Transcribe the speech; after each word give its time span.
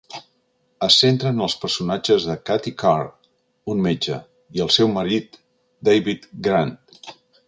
Es 0.85 0.95
centra 1.01 1.33
en 1.33 1.41
els 1.47 1.55
personatges 1.65 2.25
de 2.31 2.37
Katie 2.49 2.73
Carr, 2.83 3.05
un 3.73 3.83
metge, 3.89 4.17
i 4.59 4.65
el 4.69 4.73
seu 4.77 4.91
marit, 4.99 5.39
David 5.91 6.27
Grant. 6.49 6.75